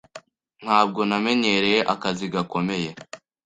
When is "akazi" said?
1.93-2.25